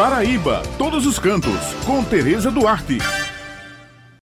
[0.00, 2.96] Paraíba, todos os cantos, com Tereza Duarte.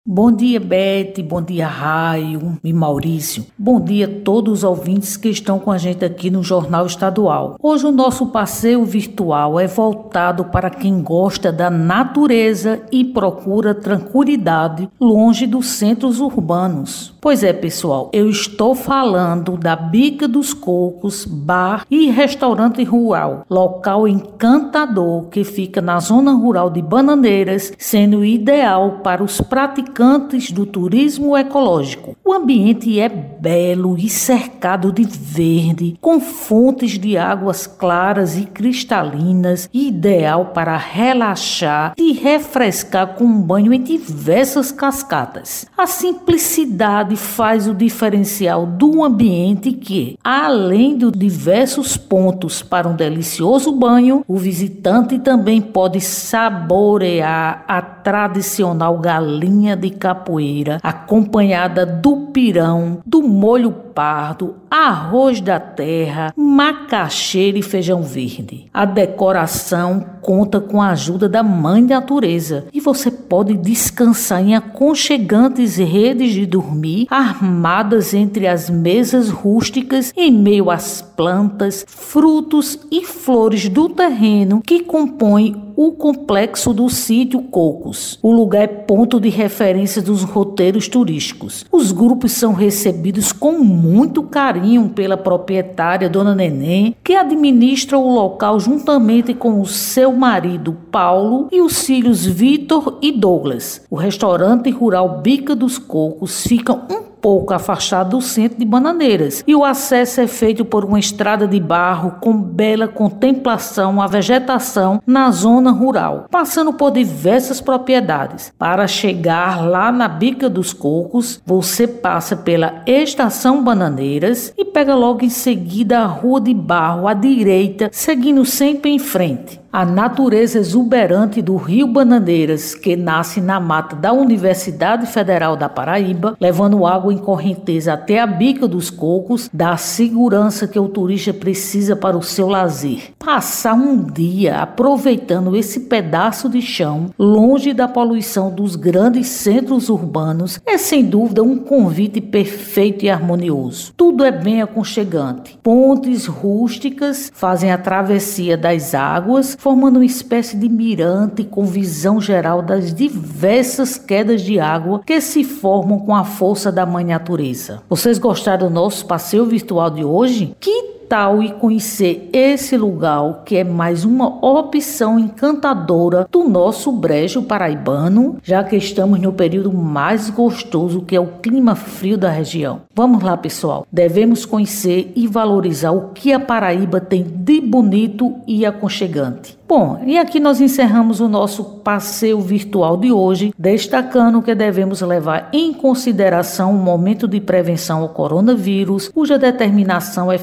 [0.08, 1.22] Bom dia, Bete.
[1.22, 3.44] Bom dia, Raio e Maurício.
[3.58, 7.56] Bom dia a todos os ouvintes que estão com a gente aqui no Jornal Estadual.
[7.62, 14.88] Hoje o nosso passeio virtual é voltado para quem gosta da natureza e procura tranquilidade
[14.98, 17.15] longe dos centros urbanos.
[17.26, 24.06] Pois é, pessoal, eu estou falando da Bica dos Cocos, bar e restaurante rural, local
[24.06, 31.36] encantador que fica na zona rural de Bananeiras, sendo ideal para os praticantes do turismo
[31.36, 32.16] ecológico.
[32.24, 39.68] O ambiente é belo e cercado de verde, com fontes de águas claras e cristalinas,
[39.74, 45.66] ideal para relaxar e refrescar com um banho em diversas cascatas.
[45.76, 53.72] A simplicidade faz o diferencial do ambiente que, além de diversos pontos para um delicioso
[53.72, 63.22] banho, o visitante também pode saborear a tradicional galinha de capoeira, acompanhada do pirão, do
[63.22, 68.66] molho pardo, arroz da terra, macaxeira e feijão verde.
[68.72, 75.78] A decoração conta com a ajuda da Mãe Natureza e você pode descansar em aconchegantes
[75.78, 83.66] redes de dormir armadas entre as mesas rústicas em meio às plantas, frutos e flores
[83.70, 88.18] do terreno que compõem o complexo do sítio Cocos.
[88.22, 91.66] O lugar é ponto de referência dos roteiros turísticos.
[91.70, 98.58] Os grupos são recebidos com muito carinho pela proprietária Dona Neném, que administra o local
[98.58, 103.82] juntamente com o seu marido Paulo e os filhos Vitor e Douglas.
[103.90, 109.54] O restaurante rural Bica dos Cocos fica um pouco afastado do centro de Bananeiras e
[109.54, 115.30] o acesso é feito por uma estrada de barro com bela contemplação à vegetação na
[115.30, 118.52] zona rural, passando por diversas propriedades.
[118.58, 125.24] Para chegar lá na Bica dos Cocos, você passa pela Estação Bananeiras e pega logo
[125.24, 129.60] em seguida a Rua de Barro à direita, seguindo sempre em frente.
[129.72, 136.36] A natureza exuberante do Rio Bananeiras, que nasce na mata da Universidade Federal da Paraíba,
[136.40, 141.34] levando água em correnteza até a bica dos cocos, dá a segurança que o turista
[141.34, 143.10] precisa para o seu lazer.
[143.18, 150.60] Passar um dia aproveitando esse pedaço de chão, longe da poluição dos grandes centros urbanos,
[150.64, 153.92] é sem dúvida um convite perfeito e harmonioso.
[153.96, 155.58] Tudo é bem aconchegante.
[155.62, 162.62] Pontes rústicas fazem a travessia das águas formando uma espécie de mirante com visão geral
[162.62, 167.82] das diversas quedas de água que se formam com a força da mãe natureza.
[167.88, 170.54] Vocês gostaram do nosso passeio virtual de hoje?
[170.60, 177.42] Que tal e conhecer esse lugar que é mais uma opção encantadora do nosso brejo
[177.42, 182.82] paraibano, já que estamos no período mais gostoso que é o clima frio da região.
[182.94, 183.86] Vamos lá, pessoal.
[183.90, 189.56] Devemos conhecer e valorizar o que a Paraíba tem de bonito e aconchegante.
[189.68, 195.48] Bom, e aqui nós encerramos o nosso passeio virtual de hoje, destacando que devemos levar
[195.52, 200.38] em consideração o momento de prevenção ao coronavírus, cuja determinação é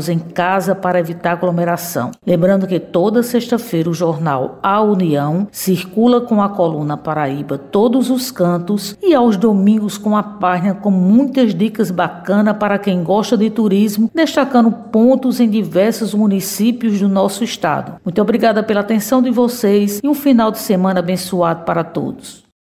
[0.00, 2.10] ficarmos em casa para evitar aglomeração.
[2.26, 8.30] Lembrando que toda sexta-feira o jornal A União circula com a coluna Paraíba todos os
[8.30, 13.50] cantos e aos domingos com a página com muitas dicas bacanas para quem gosta de
[13.50, 17.96] turismo, destacando pontos em diversos municípios do nosso estado.
[18.04, 22.49] Muito obrigada pela atenção de vocês e um final de semana abençoado para todos.